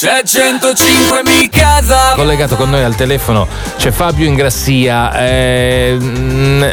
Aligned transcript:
c'è 0.00 0.22
105 0.22 1.22
mi 1.24 1.48
casa. 1.48 2.12
Collegato 2.14 2.54
con 2.54 2.70
noi 2.70 2.84
al 2.84 2.94
telefono 2.94 3.48
c'è 3.78 3.90
Fabio 3.90 4.26
Ingrassia. 4.26 5.12
Eh, 5.18 5.98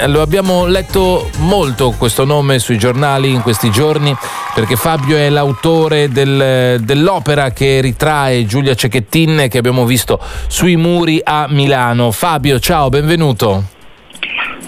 lo 0.05 0.21
abbiamo 0.21 0.67
letto 0.67 1.31
molto 1.37 1.95
questo 1.97 2.23
nome 2.23 2.59
sui 2.59 2.77
giornali 2.77 3.31
in 3.31 3.41
questi 3.41 3.71
giorni 3.71 4.15
perché 4.53 4.75
Fabio 4.75 5.17
è 5.17 5.29
l'autore 5.29 6.09
del, 6.09 6.79
dell'opera 6.81 7.49
che 7.49 7.81
ritrae 7.81 8.45
Giulia 8.45 8.75
Cecchettin 8.75 9.47
che 9.49 9.57
abbiamo 9.57 9.85
visto 9.85 10.19
sui 10.45 10.75
muri 10.75 11.19
a 11.23 11.47
Milano. 11.49 12.11
Fabio, 12.11 12.59
ciao, 12.59 12.89
benvenuto. 12.89 13.63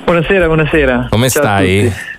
Buonasera, 0.03 0.47
buonasera. 0.47 1.07
Come 1.11 1.29
Ciao 1.29 1.43
stai? 1.43 2.15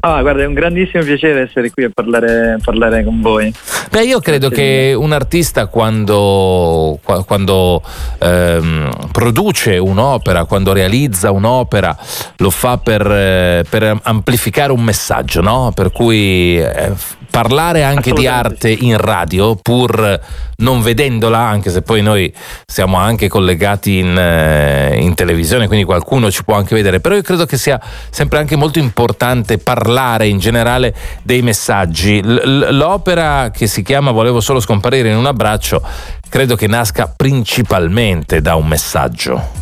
Ah, 0.00 0.20
guarda, 0.20 0.42
è 0.42 0.46
un 0.46 0.54
grandissimo 0.54 1.02
piacere 1.04 1.42
essere 1.42 1.70
qui 1.70 1.84
a 1.84 1.90
parlare, 1.92 2.58
parlare 2.62 3.04
con 3.04 3.20
voi. 3.20 3.52
Beh, 3.90 4.04
io 4.04 4.20
credo 4.20 4.48
che 4.48 4.94
un 4.96 5.12
artista 5.12 5.66
quando, 5.66 6.98
quando 7.26 7.82
ehm, 8.18 8.90
produce 9.12 9.78
un'opera, 9.78 10.44
quando 10.44 10.72
realizza 10.72 11.30
un'opera, 11.30 11.96
lo 12.38 12.50
fa 12.50 12.78
per, 12.78 13.06
eh, 13.06 13.64
per 13.68 14.00
amplificare 14.02 14.72
un 14.72 14.82
messaggio, 14.82 15.40
no? 15.40 15.72
Per 15.74 15.92
cui 15.92 16.58
eh, 16.58 16.92
parlare 17.32 17.82
anche 17.82 18.12
di 18.12 18.26
arte 18.26 18.68
in 18.68 18.98
radio, 18.98 19.56
pur 19.56 20.20
non 20.56 20.82
vedendola, 20.82 21.38
anche 21.38 21.70
se 21.70 21.80
poi 21.80 22.02
noi 22.02 22.32
siamo 22.66 22.98
anche 22.98 23.26
collegati 23.28 23.98
in, 23.98 24.16
eh, 24.16 24.98
in, 25.00 25.14
televisione, 25.14 25.66
quindi 25.66 25.86
qualcuno 25.86 26.30
ci 26.30 26.44
può 26.44 26.54
anche 26.54 26.74
vedere, 26.74 27.00
però 27.00 27.14
io 27.14 27.22
credo 27.22 27.46
che 27.46 27.56
sia 27.56 27.80
sempre 28.10 28.38
anche 28.38 28.54
molto 28.54 28.78
importante 28.78 29.56
parlare 29.56 30.28
in 30.28 30.38
generale 30.38 30.94
dei 31.22 31.40
messaggi. 31.40 32.22
L- 32.22 32.68
l'opera 32.76 33.50
che 33.50 33.66
si 33.66 33.82
chiama 33.82 34.10
Volevo 34.10 34.40
solo 34.40 34.60
scomparire 34.60 35.08
in 35.08 35.16
un 35.16 35.26
abbraccio, 35.26 35.82
credo 36.28 36.54
che 36.54 36.66
nasca 36.66 37.12
principalmente 37.16 38.42
da 38.42 38.56
un 38.56 38.68
messaggio. 38.68 39.60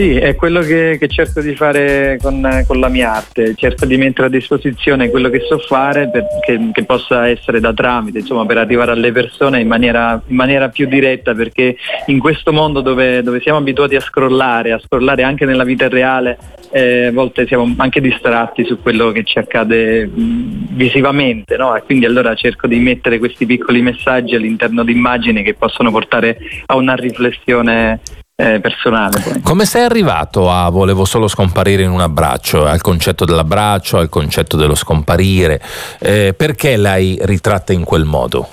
Sì, 0.00 0.16
è 0.16 0.34
quello 0.34 0.60
che, 0.62 0.96
che 0.98 1.08
cerco 1.08 1.42
di 1.42 1.54
fare 1.54 2.18
con, 2.22 2.64
con, 2.66 2.80
la 2.80 2.88
mia 2.88 3.16
arte, 3.16 3.54
cerco 3.54 3.84
di 3.84 3.98
mettere 3.98 4.28
a 4.28 4.30
disposizione 4.30 5.10
quello 5.10 5.28
che 5.28 5.40
so 5.40 5.58
fare 5.58 6.08
per, 6.08 6.24
che, 6.40 6.58
che, 6.72 6.84
possa 6.84 7.28
essere 7.28 7.60
da 7.60 7.74
tramite, 7.74 8.20
insomma, 8.20 8.46
per 8.46 8.56
arrivare 8.56 8.92
alle 8.92 9.12
persone 9.12 9.60
in 9.60 9.68
maniera, 9.68 10.18
in 10.26 10.36
maniera 10.36 10.70
più 10.70 10.88
diretta, 10.88 11.34
perché 11.34 11.76
in 12.06 12.18
questo 12.18 12.50
mondo 12.50 12.80
dove, 12.80 13.22
dove, 13.22 13.42
siamo 13.42 13.58
abituati 13.58 13.94
a 13.94 14.00
scrollare, 14.00 14.72
a 14.72 14.80
scrollare 14.82 15.22
anche 15.22 15.44
nella 15.44 15.64
vita 15.64 15.86
reale, 15.86 16.38
eh, 16.70 17.08
a 17.08 17.12
volte 17.12 17.46
siamo 17.46 17.70
anche 17.76 18.00
distratti 18.00 18.64
su 18.64 18.80
quello 18.80 19.12
che 19.12 19.22
ci 19.24 19.36
accade 19.36 20.08
visivamente, 20.10 21.58
no? 21.58 21.76
e 21.76 21.82
quindi 21.82 22.06
allora 22.06 22.34
cerco 22.36 22.66
di 22.66 22.78
mettere 22.78 23.18
questi 23.18 23.44
piccoli 23.44 23.82
messaggi 23.82 24.34
all'interno 24.34 24.82
di 24.82 24.92
immagini 24.92 25.42
che 25.42 25.52
possono 25.52 25.90
portare 25.90 26.38
a 26.64 26.76
una 26.76 26.94
riflessione 26.94 28.00
eh, 28.40 28.60
personale. 28.60 29.20
Poi. 29.20 29.40
Come 29.42 29.66
sei 29.66 29.84
arrivato 29.84 30.50
a 30.50 30.70
volevo 30.70 31.04
solo 31.04 31.28
scomparire 31.28 31.82
in 31.82 31.90
un 31.90 32.00
abbraccio, 32.00 32.64
al 32.64 32.80
concetto 32.80 33.26
dell'abbraccio, 33.26 33.98
al 33.98 34.08
concetto 34.08 34.56
dello 34.56 34.74
scomparire? 34.74 35.60
Eh, 35.98 36.34
perché 36.34 36.76
l'hai 36.76 37.18
ritratta 37.20 37.74
in 37.74 37.84
quel 37.84 38.04
modo? 38.04 38.48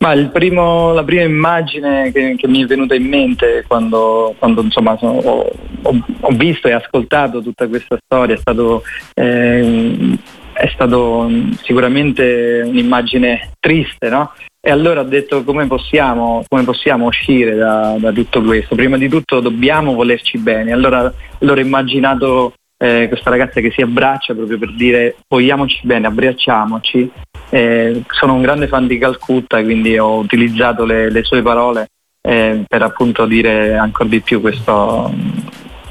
Ma 0.00 0.14
primo, 0.28 0.92
la 0.92 1.02
prima 1.02 1.22
immagine 1.22 2.12
che, 2.12 2.36
che, 2.38 2.46
mi 2.46 2.62
è 2.62 2.66
venuta 2.66 2.94
in 2.94 3.06
mente 3.08 3.64
quando, 3.66 4.32
quando 4.38 4.62
insomma, 4.62 4.96
sono, 4.96 5.18
ho, 5.18 5.50
ho, 5.82 6.30
visto 6.34 6.68
e 6.68 6.72
ascoltato 6.72 7.42
tutta 7.42 7.66
questa 7.66 7.98
storia 8.04 8.36
è 8.36 8.38
stato, 8.38 8.84
eh, 9.14 10.16
è 10.52 10.70
stato 10.72 11.28
sicuramente 11.62 12.62
un'immagine 12.64 13.50
triste, 13.58 14.08
no? 14.08 14.30
E 14.68 14.70
allora 14.70 15.00
ho 15.00 15.04
detto 15.04 15.44
come 15.44 15.66
possiamo, 15.66 16.44
come 16.46 16.62
possiamo 16.62 17.06
uscire 17.06 17.54
da, 17.54 17.96
da, 17.98 18.12
tutto 18.12 18.42
questo? 18.42 18.74
Prima 18.74 18.98
di 18.98 19.08
tutto 19.08 19.40
dobbiamo 19.40 19.94
volerci 19.94 20.36
bene. 20.36 20.72
Allora, 20.72 21.10
allora 21.40 21.58
ho 21.62 21.64
immaginato 21.64 22.52
eh, 22.76 23.06
questa 23.08 23.30
ragazza 23.30 23.62
che 23.62 23.70
si 23.70 23.80
abbraccia 23.80 24.34
proprio 24.34 24.58
per 24.58 24.74
dire 24.74 25.16
vogliamoci 25.26 25.80
bene, 25.86 26.06
abbracciamoci. 26.06 27.10
Eh, 27.48 28.02
sono 28.10 28.34
un 28.34 28.42
grande 28.42 28.68
fan 28.68 28.86
di 28.86 28.98
Calcutta, 28.98 29.62
quindi 29.62 29.96
ho 29.96 30.18
utilizzato 30.18 30.84
le, 30.84 31.10
le 31.10 31.24
sue 31.24 31.40
parole 31.40 31.88
eh, 32.20 32.62
per 32.68 32.82
appunto 32.82 33.24
dire 33.24 33.74
ancora 33.74 34.10
di 34.10 34.20
più 34.20 34.42
questo, 34.42 35.10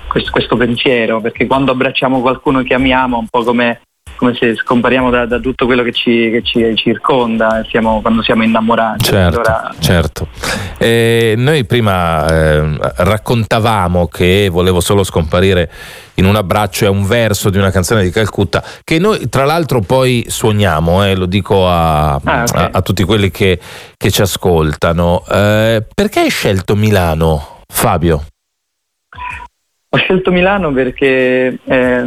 questo, 0.07 0.29
questo, 0.29 0.55
pensiero, 0.55 1.19
perché 1.19 1.47
quando 1.47 1.71
abbracciamo 1.71 2.21
qualcuno 2.21 2.61
che 2.61 2.75
amiamo, 2.75 3.17
un 3.17 3.27
po' 3.27 3.43
come 3.43 3.81
come 4.17 4.33
se 4.33 4.55
scompariamo 4.55 5.09
da, 5.09 5.25
da 5.25 5.39
tutto 5.39 5.65
quello 5.65 5.83
che 5.83 5.91
ci, 5.91 6.29
che 6.31 6.41
ci 6.43 6.75
circonda 6.75 7.65
siamo, 7.69 8.01
quando 8.01 8.21
siamo 8.21 8.43
innamorati. 8.43 9.05
Certo, 9.05 9.39
allora... 9.39 9.73
certo. 9.79 10.27
Eh, 10.77 11.35
noi 11.37 11.65
prima 11.65 12.27
eh, 12.27 12.77
raccontavamo 12.97 14.07
che 14.07 14.49
volevo 14.51 14.79
solo 14.79 15.03
scomparire 15.03 15.69
in 16.15 16.25
un 16.25 16.35
abbraccio 16.35 16.85
è 16.85 16.89
un 16.89 17.05
verso 17.05 17.49
di 17.49 17.57
una 17.57 17.69
canzone 17.69 18.03
di 18.03 18.09
Calcutta 18.09 18.63
che 18.83 18.97
noi 18.97 19.29
tra 19.29 19.45
l'altro 19.45 19.81
poi 19.81 20.25
suoniamo, 20.27 21.05
eh, 21.05 21.15
lo 21.15 21.27
dico 21.27 21.67
a, 21.67 22.13
ah, 22.13 22.17
okay. 22.17 22.45
a, 22.53 22.69
a, 22.73 22.81
tutti 22.81 23.03
quelli 23.03 23.29
che, 23.29 23.59
che 23.95 24.11
ci 24.11 24.21
ascoltano. 24.21 25.23
Eh, 25.29 25.85
perché 25.93 26.21
hai 26.21 26.29
scelto 26.29 26.75
Milano, 26.75 27.61
Fabio? 27.67 28.23
Ho 29.97 29.99
scelto 29.99 30.31
Milano 30.31 30.71
perché 30.71 31.57
è, 31.63 32.03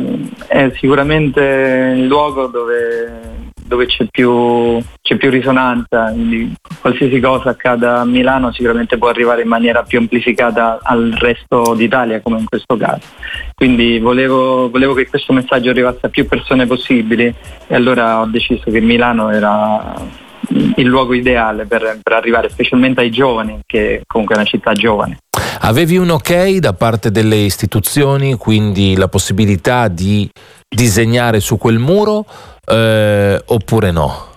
è 0.46 0.72
sicuramente 0.76 1.94
il 1.96 2.06
luogo 2.06 2.46
dove, 2.46 3.50
dove 3.66 3.86
c'è, 3.86 4.06
più, 4.08 4.80
c'è, 5.02 5.16
più, 5.16 5.28
risonanza, 5.28 6.12
quindi 6.12 6.54
qualsiasi 6.80 7.18
cosa 7.18 7.50
accada 7.50 7.98
a 7.98 8.04
Milano 8.04 8.52
sicuramente 8.52 8.96
può 8.96 9.08
arrivare 9.08 9.42
in 9.42 9.48
maniera 9.48 9.82
più 9.82 9.98
amplificata 9.98 10.78
al 10.80 11.16
resto 11.18 11.74
d'Italia 11.74 12.20
come 12.20 12.38
in 12.38 12.44
questo 12.44 12.76
caso. 12.76 13.08
Quindi 13.56 13.98
volevo, 13.98 14.70
volevo 14.70 14.94
che 14.94 15.08
questo 15.08 15.32
messaggio 15.32 15.70
arrivasse 15.70 16.06
a 16.06 16.10
più 16.10 16.28
persone 16.28 16.66
possibili 16.66 17.34
e 17.66 17.74
allora 17.74 18.20
ho 18.20 18.26
deciso 18.26 18.70
che 18.70 18.80
Milano 18.80 19.30
era 19.30 19.94
il 20.76 20.86
luogo 20.86 21.14
ideale 21.14 21.66
per, 21.66 21.98
per 22.00 22.12
arrivare 22.12 22.50
specialmente 22.50 23.00
ai 23.00 23.10
giovani, 23.10 23.58
che 23.66 24.02
comunque 24.06 24.36
è 24.36 24.38
una 24.38 24.46
città 24.46 24.74
giovane. 24.74 25.18
Avevi 25.62 25.98
un 25.98 26.08
ok 26.08 26.56
da 26.56 26.72
parte 26.72 27.10
delle 27.10 27.36
istituzioni, 27.36 28.34
quindi 28.36 28.96
la 28.96 29.08
possibilità 29.08 29.88
di 29.88 30.28
disegnare 30.66 31.40
su 31.40 31.58
quel 31.58 31.78
muro 31.78 32.24
eh, 32.64 33.42
oppure 33.44 33.90
no? 33.90 34.28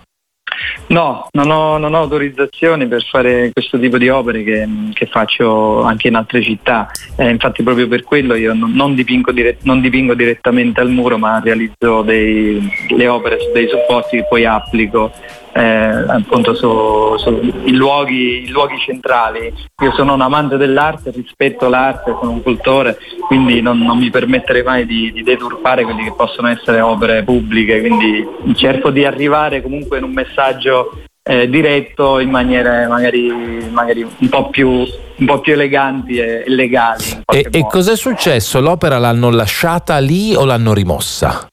No, 0.88 1.26
non 1.32 1.50
ho, 1.50 1.78
non 1.78 1.94
ho, 1.94 1.98
autorizzazioni 1.98 2.86
per 2.86 3.02
fare 3.04 3.50
questo 3.52 3.78
tipo 3.78 3.96
di 3.96 4.10
opere 4.10 4.44
che, 4.44 4.68
che 4.92 5.06
faccio 5.06 5.82
anche 5.82 6.08
in 6.08 6.14
altre 6.14 6.42
città, 6.42 6.90
eh, 7.16 7.30
infatti 7.30 7.62
proprio 7.62 7.88
per 7.88 8.02
quello 8.02 8.34
io 8.34 8.52
non, 8.52 8.72
non, 8.72 8.94
dipingo, 8.94 9.32
dire, 9.32 9.56
non 9.62 9.80
dipingo, 9.80 10.14
direttamente 10.14 10.80
al 10.80 10.90
muro 10.90 11.16
ma 11.16 11.40
realizzo 11.42 12.02
dei, 12.02 12.70
le 12.88 13.08
opere 13.08 13.40
su 13.40 13.50
dei 13.52 13.66
supporti 13.68 14.18
che 14.18 14.26
poi 14.28 14.44
applico 14.44 15.10
eh, 15.54 16.04
appunto 16.08 16.54
su, 16.54 17.16
su 17.16 17.52
luoghi, 17.66 18.48
luoghi, 18.48 18.76
centrali. 18.78 19.52
Io 19.82 19.92
sono 19.92 20.14
un 20.14 20.20
amante 20.20 20.56
dell'arte, 20.56 21.12
rispetto 21.12 21.68
l'arte, 21.68 22.16
sono 22.18 22.32
un 22.32 22.42
cultore, 22.42 22.98
quindi 23.28 23.60
non, 23.60 23.78
non 23.78 23.98
mi 23.98 24.10
permetterei 24.10 24.64
mai 24.64 24.84
di, 24.84 25.12
di, 25.12 25.22
deturpare 25.22 25.84
quelli 25.84 26.02
che 26.04 26.12
possono 26.16 26.48
essere 26.48 26.80
opere 26.80 27.22
pubbliche, 27.22 27.80
quindi 27.80 28.26
cerco 28.56 28.90
di 28.90 29.04
arrivare 29.04 29.62
comunque 29.62 29.98
in 29.98 30.04
un 30.04 30.12
messaggio 30.12 30.90
eh, 31.22 31.48
diretto 31.48 32.18
in 32.18 32.30
maniere 32.30 32.88
magari, 32.88 33.30
magari 33.70 34.02
un, 34.02 34.28
po 34.28 34.50
più, 34.50 34.68
un, 34.70 35.26
po 35.26 35.38
più, 35.38 35.52
eleganti 35.52 36.18
e 36.18 36.42
legali. 36.48 37.22
E, 37.32 37.46
e 37.48 37.66
cos'è 37.66 37.96
successo? 37.96 38.60
L'opera 38.60 38.98
l'hanno 38.98 39.30
lasciata 39.30 39.98
lì 39.98 40.34
o 40.34 40.44
l'hanno 40.44 40.74
rimossa? 40.74 41.46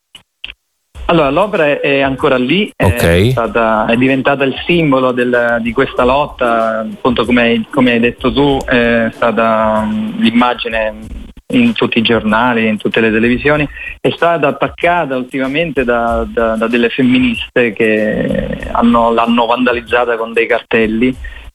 Allora, 1.12 1.30
l'opera 1.30 1.82
è 1.82 2.00
ancora 2.00 2.38
lì, 2.38 2.72
okay. 2.82 3.28
è, 3.28 3.32
stata, 3.32 3.86
è, 3.86 3.98
diventata 3.98 4.46
il 4.46 4.56
simbolo 4.66 5.12
del, 5.12 5.58
di 5.60 5.74
questa 5.74 6.06
lotta, 6.06 6.80
appunto 6.80 7.26
come 7.26 7.42
hai, 7.42 7.66
come 7.70 7.92
hai, 7.92 8.00
detto 8.00 8.32
tu, 8.32 8.58
è 8.64 9.10
stata 9.12 9.86
l'immagine 10.18 11.00
in 11.48 11.74
tutti 11.74 11.98
i 11.98 12.02
giornali, 12.02 12.66
in 12.66 12.78
tutte 12.78 13.02
le 13.02 13.12
televisioni, 13.12 13.68
è 14.00 14.10
stata 14.12 14.48
attaccata 14.48 15.18
ultimamente 15.18 15.84
da, 15.84 16.26
da, 16.26 16.56
da 16.56 16.68
delle 16.68 16.88
femministe 16.88 17.74
che 17.74 18.70
hanno, 18.72 19.12
l'hanno 19.12 19.46
vandalizzata 19.46 20.16
con 20.16 20.32
dei 20.32 20.48
cartelli 20.48 21.14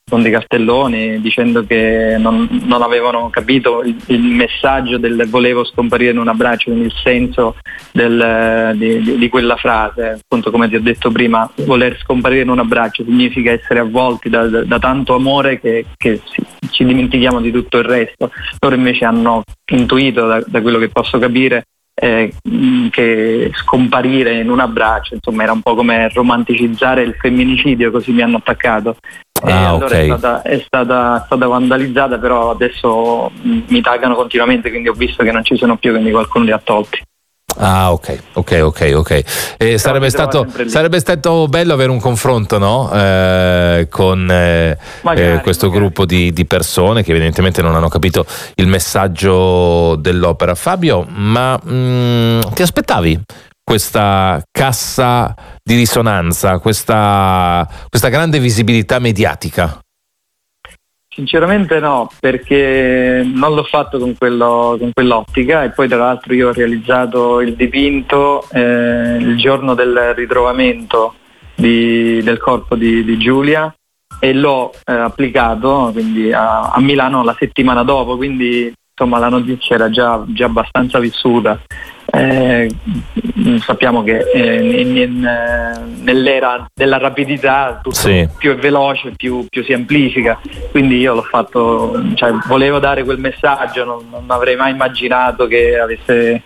con 0.09 0.23
dei 0.23 0.31
cartelloni 0.31 1.21
dicendo 1.21 1.65
che 1.67 2.15
non, 2.17 2.49
non 2.63 2.83
avevano 2.83 3.29
capito 3.29 3.83
il, 3.83 3.97
il, 4.07 4.23
messaggio 4.23 4.99
del 4.99 5.27
volevo 5.29 5.65
scomparire 5.65 6.13
in 6.13 6.19
un 6.19 6.29
abbraccio, 6.29 6.71
quindi 6.71 6.87
il 6.87 6.95
senso 7.03 7.57
del, 7.91 8.75
di, 8.77 9.19
di, 9.19 9.29
quella 9.29 9.57
frase. 9.57 10.21
Appunto 10.23 10.53
come 10.53 10.69
ti 10.69 10.77
ho 10.77 10.81
detto 10.81 11.11
prima, 11.11 11.51
voler 11.65 11.99
scomparire 11.99 12.43
in 12.43 12.51
un 12.51 12.61
abbraccio 12.61 13.03
significa 13.03 13.51
essere 13.51 13.81
avvolti 13.81 14.29
da, 14.29 14.47
da, 14.47 14.63
da 14.63 14.79
tanto 14.79 15.17
amore 15.17 15.59
che, 15.59 15.87
che 15.97 16.21
ci, 16.31 16.41
ci 16.71 16.85
dimentichiamo 16.85 17.41
di 17.41 17.51
tutto 17.51 17.79
il 17.79 17.85
resto. 17.85 18.31
Loro 18.61 18.77
invece 18.77 19.07
hanno 19.07 19.43
intuito, 19.73 20.25
da, 20.25 20.41
da 20.47 20.63
quello 20.63 20.79
che 20.79 20.89
posso 20.89 21.19
capire, 21.19 21.65
eh, 21.99 22.33
che 22.91 23.51
scomparire 23.55 24.39
in 24.39 24.51
un 24.51 24.61
abbraccio, 24.61 25.15
insomma 25.15 25.43
era 25.43 25.53
un 25.53 25.63
po' 25.63 25.75
come 25.75 26.09
romanticizzare 26.11 27.03
il 27.03 27.17
femminicidio, 27.19 27.91
così 27.91 28.13
mi 28.13 28.23
hanno 28.23 28.37
attaccato. 28.37 28.99
Ah, 29.53 29.69
allora 29.69 29.87
okay. 29.87 30.03
è, 30.03 30.07
stata, 30.07 30.43
è 30.43 30.63
stata, 30.65 31.23
stata, 31.27 31.47
vandalizzata, 31.47 32.19
però 32.19 32.51
adesso 32.51 33.31
mi 33.43 33.81
taggano 33.81 34.15
continuamente, 34.15 34.71
quindi 34.71 34.89
ho 34.89 34.95
visto 34.95 35.23
che 35.23 35.33
non 35.33 35.45
ci 35.45 35.57
sono 35.57 35.77
più, 35.77 35.93
quindi 35.93 36.11
qualcuno 36.11 36.45
li 36.45 36.53
ha 36.53 36.61
tolti. 36.63 37.03
Ah, 37.59 37.93
ok, 37.93 38.19
ok, 38.35 38.61
ok, 38.63 38.93
ok. 38.97 39.23
Eh, 39.57 39.79
sarebbe, 39.79 40.11
stato, 40.11 40.47
sarebbe, 40.67 40.99
stato, 40.99 41.47
bello 41.49 41.73
avere 41.73 41.91
un 41.91 42.01
confronto 42.01 42.59
no? 42.59 42.91
eh, 42.93 43.87
con 43.91 44.31
eh, 44.31 44.77
magari, 45.03 45.41
questo 45.41 45.67
magari. 45.67 45.85
gruppo 45.85 46.05
di, 46.05 46.33
di, 46.33 46.45
persone 46.45 47.03
che 47.03 47.13
evidentemente 47.13 47.63
non 47.63 47.75
hanno 47.75 47.89
capito 47.89 48.27
il 48.57 48.67
messaggio 48.67 49.97
dell'opera. 49.97 50.55
Fabio, 50.55 51.07
ma 51.09 51.59
mh, 51.63 51.73
mm, 51.73 52.41
ti 52.53 52.63
aspettavi 52.63 53.21
questa 53.69 54.41
cassa 54.49 55.35
di 55.61 55.75
risonanza, 55.75 56.61
questa, 56.61 57.69
questa 57.89 58.09
grande 58.11 58.39
visibilità 58.39 59.01
mediatica? 59.01 59.81
Sinceramente 61.13 61.81
no, 61.81 62.09
perché 62.21 63.29
non 63.29 63.57
l'ho 63.57 63.65
fatto 63.65 63.99
con, 63.99 64.15
quello, 64.17 64.77
con, 64.79 64.93
quell'ottica 64.93 65.65
e 65.65 65.71
poi 65.71 65.89
tra 65.89 65.97
l'altro 65.97 66.33
io 66.33 66.51
ho 66.51 66.53
realizzato 66.53 67.41
il 67.41 67.57
dipinto 67.57 68.47
eh, 68.53 69.17
il 69.19 69.37
giorno 69.37 69.75
del 69.75 70.15
ritrovamento 70.15 71.15
di, 71.57 72.23
del 72.23 72.39
corpo 72.39 72.77
di, 72.77 73.03
di, 73.03 73.19
Giulia 73.19 73.75
e 74.21 74.33
l'ho 74.33 74.73
eh, 74.85 74.93
applicato 74.93 75.93
a, 76.33 76.71
a, 76.73 76.81
Milano 76.81 77.25
la 77.25 77.35
settimana 77.37 77.83
dopo, 77.83 78.17
quindi 78.17 78.73
insomma 78.97 79.19
la 79.19 79.29
notizia 79.29 79.75
era 79.75 79.91
già, 79.91 80.23
già 80.29 80.45
abbastanza 80.45 81.01
vissuta 81.01 81.61
eh, 82.17 82.71
sappiamo 83.61 84.03
che 84.03 84.19
eh, 84.33 84.81
in, 84.81 84.97
in, 84.97 85.25
eh, 85.25 85.79
nell'era 86.03 86.67
della 86.75 86.99
rapidità 86.99 87.81
tutto 87.83 87.97
sì. 87.97 88.29
più 88.39 88.53
è 88.53 88.57
veloce, 88.57 89.13
più, 89.17 89.47
più, 89.49 89.63
si 89.65 89.73
amplifica, 89.73 90.41
quindi 90.71 90.99
io 90.99 91.15
l'ho 91.15 91.23
fatto, 91.23 92.03
cioè, 92.15 92.33
volevo 92.47 92.79
dare 92.79 93.05
quel 93.05 93.19
messaggio, 93.19 93.85
non, 93.85 94.07
non, 94.11 94.25
avrei 94.29 94.57
mai 94.57 94.73
immaginato 94.73 95.47
che 95.47 95.79
avesse 95.79 96.43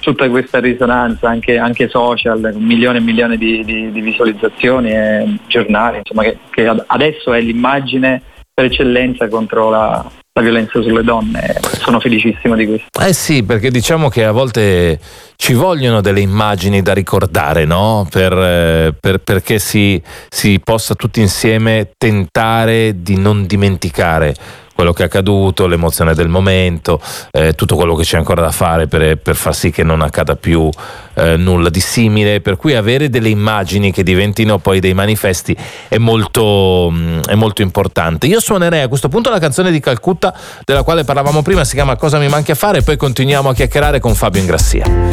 tutta 0.00 0.28
questa 0.28 0.60
risonanza, 0.60 1.28
anche, 1.28 1.58
anche 1.58 1.88
social, 1.88 2.50
con 2.52 2.62
milioni 2.62 2.98
e 2.98 3.00
milioni 3.00 3.36
di, 3.36 3.64
di, 3.64 3.90
di 3.90 4.00
visualizzazioni 4.00 4.90
e 4.90 5.36
giornali, 5.46 5.98
insomma, 5.98 6.22
che, 6.22 6.38
che 6.50 6.66
adesso 6.86 7.32
è 7.32 7.40
l'immagine 7.40 8.22
per 8.54 8.66
eccellenza 8.66 9.28
contro 9.28 9.68
la, 9.68 10.04
la 10.36 10.42
violenza 10.42 10.82
sulle 10.82 11.02
donne. 11.02 11.56
Sono 11.80 11.98
felicissimo 11.98 12.54
di 12.54 12.66
questo. 12.66 13.00
Eh 13.00 13.14
sì, 13.14 13.42
perché 13.42 13.70
diciamo 13.70 14.10
che 14.10 14.24
a 14.24 14.32
volte 14.32 14.98
ci 15.36 15.54
vogliono 15.54 16.02
delle 16.02 16.20
immagini 16.20 16.82
da 16.82 16.92
ricordare, 16.92 17.64
no? 17.64 18.06
Per, 18.10 18.32
eh, 18.32 18.94
per, 18.98 19.18
perché 19.18 19.58
si, 19.58 20.00
si 20.28 20.60
possa 20.62 20.94
tutti 20.94 21.20
insieme 21.20 21.92
tentare 21.96 23.02
di 23.02 23.16
non 23.16 23.46
dimenticare 23.46 24.34
quello 24.74 24.92
che 24.92 25.04
è 25.04 25.06
accaduto, 25.06 25.66
l'emozione 25.66 26.12
del 26.12 26.28
momento, 26.28 27.00
eh, 27.30 27.54
tutto 27.54 27.76
quello 27.76 27.94
che 27.94 28.02
c'è 28.02 28.18
ancora 28.18 28.42
da 28.42 28.50
fare 28.50 28.86
per, 28.86 29.16
per 29.16 29.34
far 29.34 29.54
sì 29.54 29.70
che 29.70 29.82
non 29.82 30.02
accada 30.02 30.36
più 30.36 30.68
eh, 31.16 31.36
nulla 31.36 31.70
di 31.70 31.80
simile, 31.80 32.40
per 32.40 32.56
cui 32.56 32.74
avere 32.74 33.08
delle 33.08 33.28
immagini 33.28 33.90
che 33.90 34.02
diventino 34.02 34.58
poi 34.58 34.80
dei 34.80 34.94
manifesti 34.94 35.56
è 35.88 35.98
molto, 35.98 36.88
mm, 36.92 37.20
è 37.26 37.34
molto 37.34 37.62
importante. 37.62 38.26
Io 38.26 38.40
suonerei 38.40 38.82
a 38.82 38.88
questo 38.88 39.08
punto 39.08 39.30
la 39.30 39.38
canzone 39.38 39.70
di 39.70 39.80
Calcutta 39.80 40.34
della 40.64 40.82
quale 40.82 41.04
parlavamo 41.04 41.42
prima, 41.42 41.64
si 41.64 41.74
chiama 41.74 41.96
Cosa 41.96 42.18
mi 42.18 42.28
manchi 42.28 42.50
a 42.50 42.54
fare 42.54 42.78
e 42.78 42.82
poi 42.82 42.96
continuiamo 42.96 43.48
a 43.48 43.54
chiacchierare 43.54 44.00
con 44.00 44.14
Fabio 44.14 44.40
Ingrassia. 44.40 45.06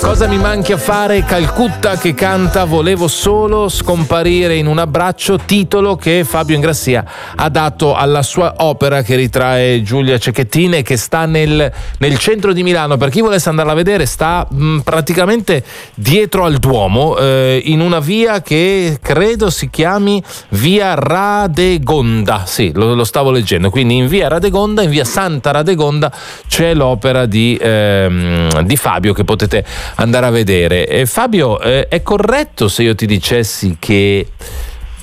Cosa 0.00 0.26
mi 0.26 0.36
manchi 0.36 0.72
a 0.72 0.78
fare? 0.78 1.24
Calcutta 1.24 1.96
che 1.96 2.12
canta 2.12 2.64
Volevo 2.64 3.06
solo 3.06 3.68
scomparire 3.68 4.56
in 4.56 4.66
un 4.66 4.78
abbraccio, 4.78 5.38
titolo 5.38 5.94
che 5.94 6.24
Fabio 6.24 6.56
Ingrassia 6.56 7.04
ha 7.36 7.48
dato 7.48 7.94
alla 7.94 8.22
sua 8.22 8.54
opera 8.58 9.02
che 9.02 9.14
ritrae 9.14 9.82
Giulia 9.82 10.18
Cecchettin 10.18 10.74
e 10.74 10.82
che 10.82 10.96
sta 10.96 11.26
nel, 11.26 11.72
nel 11.98 12.18
centro 12.18 12.52
di 12.52 12.64
Milano. 12.64 12.96
Per 12.96 13.10
chi 13.10 13.20
volesse 13.20 13.48
andarla 13.48 13.72
a 13.72 13.76
vedere, 13.76 14.06
sta 14.06 14.46
mh, 14.48 14.64
mm, 14.64 14.78
praticamente 14.80 15.31
esattamente 15.32 15.64
dietro 15.94 16.44
al 16.44 16.58
Duomo, 16.58 17.16
eh, 17.16 17.60
in 17.64 17.80
una 17.80 18.00
via 18.00 18.42
che 18.42 18.98
credo 19.00 19.50
si 19.50 19.70
chiami 19.70 20.22
Via 20.50 20.94
Radegonda. 20.94 22.44
Sì, 22.46 22.72
lo, 22.74 22.94
lo, 22.94 23.04
stavo 23.04 23.30
leggendo. 23.30 23.70
Quindi 23.70 23.96
in 23.96 24.08
Via 24.08 24.28
Radegonda, 24.28 24.82
in 24.82 24.90
Via 24.90 25.04
Santa 25.04 25.50
Radegonda, 25.50 26.12
c'è 26.46 26.74
l'opera 26.74 27.26
di, 27.26 27.58
ehm, 27.60 28.62
di 28.62 28.76
Fabio 28.76 29.12
che 29.12 29.24
potete 29.24 29.64
andare 29.96 30.26
a 30.26 30.30
vedere. 30.30 30.86
E 30.86 31.06
Fabio, 31.06 31.60
eh, 31.60 31.88
è 31.88 32.02
corretto 32.02 32.68
se 32.68 32.82
io 32.82 32.94
ti 32.94 33.06
dicessi 33.06 33.76
che 33.78 34.26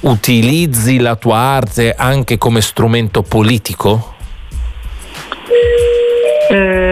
utilizzi 0.02 1.00
la 1.00 1.16
tua 1.16 1.38
arte 1.38 1.94
anche 1.94 2.38
come 2.38 2.62
strumento 2.62 3.22
politico? 3.22 4.16
Eh, 6.52 6.88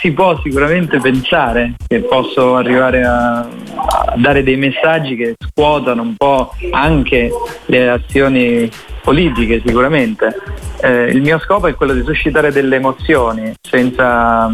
si 0.00 0.12
può 0.12 0.40
sicuramente 0.42 0.98
pensare 0.98 1.74
che 1.86 2.00
posso 2.00 2.56
arrivare 2.56 3.04
a, 3.04 3.40
a, 3.40 4.14
dare 4.16 4.42
dei 4.42 4.56
messaggi 4.56 5.14
che 5.14 5.34
scuotano 5.38 6.00
un 6.00 6.14
po' 6.16 6.54
anche 6.70 7.30
le 7.66 7.90
azioni 7.90 8.70
politiche 9.02 9.60
sicuramente. 9.64 10.34
Eh, 10.82 11.10
il 11.10 11.20
mio 11.20 11.38
scopo 11.40 11.66
è 11.66 11.74
quello 11.74 11.92
di 11.92 12.02
suscitare 12.02 12.50
delle 12.50 12.76
emozioni 12.76 13.52
senza, 13.60 14.50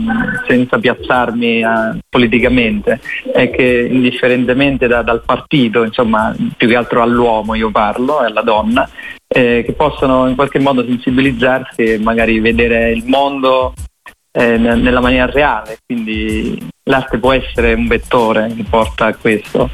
senza 0.49 0.79
piazzarmi 0.79 1.61
eh, 1.61 1.99
politicamente 2.09 2.99
e 3.33 3.51
che 3.51 3.89
indifferentemente 3.89 4.89
da, 4.89 5.03
dal 5.03 5.23
partito, 5.25 5.85
insomma 5.85 6.35
più 6.57 6.67
che 6.67 6.75
altro 6.75 7.03
all'uomo 7.03 7.55
io 7.55 7.71
parlo 7.71 8.23
e 8.23 8.27
alla 8.27 8.43
donna, 8.43 8.89
eh, 9.29 9.63
che 9.65 9.73
possono 9.75 10.27
in 10.27 10.35
qualche 10.35 10.59
modo 10.59 10.85
sensibilizzarsi 10.85 11.83
e 11.83 11.99
magari 11.99 12.41
vedere 12.41 12.91
il 12.91 13.05
mondo 13.07 13.73
eh, 14.37 14.59
nella 14.59 15.01
maniera 15.01 15.31
reale, 15.31 15.79
quindi 15.87 16.59
l'arte 16.85 17.19
può 17.19 17.33
essere 17.33 17.73
un 17.73 17.87
vettore 17.87 18.53
che 18.55 18.65
porta 18.69 19.07
a 19.07 19.15
questo. 19.15 19.71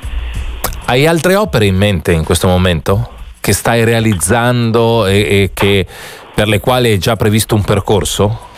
Hai 0.87 1.05
altre 1.07 1.35
opere 1.35 1.67
in 1.67 1.75
mente 1.75 2.13
in 2.13 2.23
questo 2.23 2.47
momento 2.47 3.11
che 3.41 3.53
stai 3.53 3.83
realizzando 3.83 5.07
e, 5.07 5.19
e 5.19 5.51
che, 5.53 5.85
per 6.33 6.47
le 6.47 6.61
quali 6.61 6.91
hai 6.91 6.99
già 6.99 7.17
previsto 7.17 7.57
un 7.57 7.63
percorso? 7.63 8.51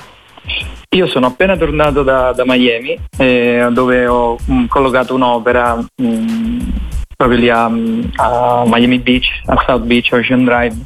Io 0.90 1.06
sono 1.06 1.26
appena 1.26 1.56
tornato 1.56 2.02
da, 2.02 2.32
da 2.32 2.44
Miami 2.44 2.98
eh, 3.16 3.66
dove 3.72 4.06
ho 4.06 4.36
mh, 4.44 4.54
mm, 4.54 4.64
collocato 4.66 5.14
un'opera 5.14 5.74
mh, 5.74 6.06
mm, 6.06 6.58
proprio 7.16 7.38
lì 7.38 7.48
a, 7.48 7.64
a, 7.64 8.62
Miami 8.66 8.98
Beach, 8.98 9.26
a 9.46 9.64
South 9.66 9.84
Beach 9.84 10.10
Ocean 10.12 10.44
Drive, 10.44 10.76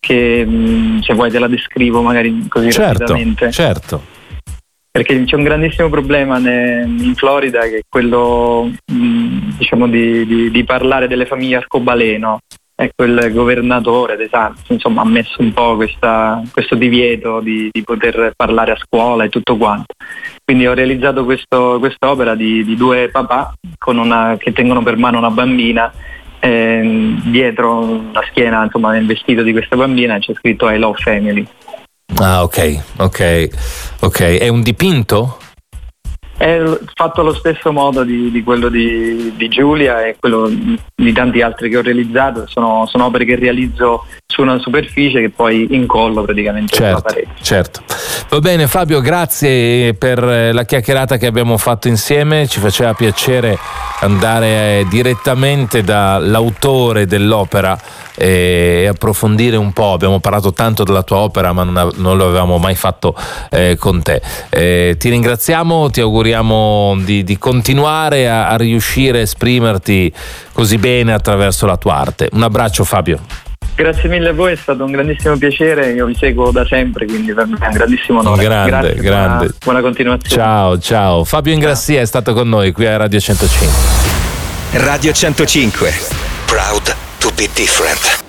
che 0.00 0.44
mh, 0.44 0.52
mm, 0.52 0.98
se 0.98 1.14
vuoi 1.14 1.30
te 1.30 1.38
la 1.38 1.46
descrivo 1.46 2.02
magari 2.02 2.46
così 2.48 2.72
certo, 2.72 2.98
rapidamente. 2.98 3.52
Certo 3.52 4.13
perché 4.94 5.24
c'è 5.24 5.34
un 5.34 5.42
grandissimo 5.42 5.88
problema 5.88 6.38
in 6.38 7.14
Florida 7.16 7.62
che 7.62 7.78
è 7.78 7.82
quello 7.88 8.70
diciamo, 8.86 9.88
di, 9.88 10.24
di, 10.24 10.50
di, 10.52 10.62
parlare 10.62 11.08
delle 11.08 11.26
famiglie 11.26 11.56
arcobaleno. 11.56 12.38
Ecco, 12.76 13.02
il 13.02 13.32
governatore 13.32 14.16
De 14.16 14.28
Santos 14.30 14.68
insomma, 14.68 15.02
ha 15.02 15.04
messo 15.04 15.42
un 15.42 15.52
po' 15.52 15.74
questa, 15.74 16.40
questo 16.52 16.76
divieto 16.76 17.40
di, 17.40 17.70
di, 17.72 17.82
poter 17.82 18.34
parlare 18.36 18.70
a 18.70 18.76
scuola 18.76 19.24
e 19.24 19.30
tutto 19.30 19.56
quanto. 19.56 19.94
Quindi 20.44 20.68
ho 20.68 20.74
realizzato 20.74 21.24
questo, 21.24 21.78
quest'opera 21.80 22.36
di 22.36 22.76
due 22.76 23.08
papà 23.10 23.52
una, 23.86 24.36
che 24.38 24.52
tengono 24.52 24.84
per 24.84 24.96
mano 24.96 25.18
una 25.18 25.30
bambina 25.30 25.92
eh, 26.38 27.16
dietro 27.24 28.12
la 28.12 28.24
schiena, 28.30 28.62
insomma, 28.62 28.92
nel 28.92 29.06
vestito 29.06 29.42
di 29.42 29.50
questa 29.50 29.74
bambina 29.74 30.20
c'è 30.20 30.34
scritto 30.34 30.70
I 30.70 30.78
love 30.78 30.98
family. 31.00 31.44
Ah, 32.18 32.42
ok, 32.42 32.82
ok, 32.98 33.48
ok. 34.00 34.20
È 34.38 34.48
un 34.48 34.62
dipinto? 34.62 35.38
È 36.36 36.60
fatto 36.94 37.20
allo 37.20 37.34
stesso 37.34 37.72
modo 37.72 38.02
di, 38.02 38.30
di 38.30 38.42
quello 38.42 38.68
di, 38.68 39.32
di, 39.36 39.48
Giulia 39.48 40.04
e 40.04 40.16
quello 40.18 40.50
di 40.94 41.12
tanti 41.12 41.40
altri 41.42 41.70
che 41.70 41.76
ho 41.76 41.82
realizzato. 41.82 42.46
Sono, 42.46 42.86
sono, 42.86 43.06
opere 43.06 43.24
che 43.24 43.36
realizzo 43.36 44.06
su 44.26 44.42
una 44.42 44.58
superficie 44.58 45.20
che 45.20 45.30
poi 45.30 45.68
incollo 45.70 46.22
praticamente 46.22 46.74
certo, 46.74 46.98
sulla 46.98 47.00
parete. 47.02 47.42
Certo. 47.42 47.82
Va 48.28 48.40
bene 48.40 48.66
Fabio, 48.66 49.00
grazie 49.00 49.94
per 49.94 50.20
la 50.52 50.64
chiacchierata 50.64 51.18
che 51.18 51.26
abbiamo 51.26 51.56
fatto 51.56 51.86
insieme. 51.86 52.48
Ci 52.48 52.58
faceva 52.58 52.92
piacere 52.92 53.56
andare 54.00 54.84
direttamente 54.90 55.84
dall'autore 55.84 57.06
dell'opera 57.06 57.78
e 58.16 58.88
approfondire 58.90 59.56
un 59.56 59.72
po'. 59.72 59.92
Abbiamo 59.92 60.18
parlato 60.18 60.52
tanto 60.52 60.82
della 60.82 61.04
tua 61.04 61.18
opera, 61.18 61.52
ma 61.52 61.62
non, 61.62 61.92
non 61.94 62.16
lo 62.16 62.24
avevamo 62.26 62.58
mai 62.58 62.74
fatto 62.74 63.14
eh, 63.50 63.76
con 63.78 64.02
te. 64.02 64.20
Eh, 64.50 64.96
ti 64.98 65.10
ringraziamo, 65.10 65.90
ti 65.90 66.00
auguriamo 66.00 66.96
di, 67.02 67.22
di 67.22 67.38
continuare 67.38 68.28
a, 68.28 68.48
a 68.48 68.56
riuscire 68.56 69.18
a 69.18 69.22
esprimerti 69.22 70.12
così 70.52 70.78
bene 70.78 71.12
attraverso 71.12 71.66
la 71.66 71.76
tua 71.76 71.94
arte. 71.94 72.30
Un 72.32 72.42
abbraccio, 72.42 72.82
Fabio. 72.82 73.43
Grazie 73.76 74.08
mille 74.08 74.28
a 74.28 74.32
voi, 74.32 74.52
è 74.52 74.56
stato 74.56 74.84
un 74.84 74.92
grandissimo 74.92 75.36
piare, 75.36 75.90
io 75.90 76.06
vi 76.06 76.14
seguo 76.14 76.52
da 76.52 76.64
sempre, 76.64 77.06
quindi 77.06 77.32
per 77.34 77.46
me 77.46 77.58
è 77.58 77.66
un 77.66 77.72
grandissimo 77.72 78.20
onore. 78.20 78.44
Grande, 78.44 78.70
Grazie, 78.70 79.00
grande. 79.00 79.36
Buona, 79.36 79.54
buona, 79.64 79.80
continuazione. 79.80 80.42
Ciao, 80.42 80.78
ciao. 80.78 81.24
Fabio 81.24 81.52
Ingrassia 81.52 82.00
è 82.00 82.06
stato 82.06 82.34
con 82.34 82.48
noi 82.48 82.70
qui 82.70 82.86
a 82.86 82.96
Radio 82.96 83.18
105. 83.18 83.68
Radio 84.78 85.12
105. 85.12 85.92
Proud 86.46 86.94
to 87.18 87.30
be 87.36 87.48
different. 87.54 88.23